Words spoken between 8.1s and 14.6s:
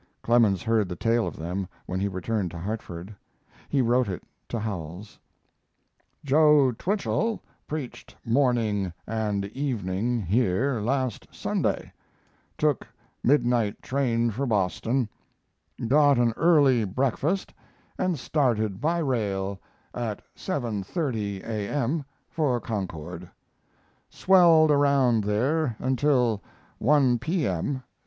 morning and evening here last Sunday; took midnight train for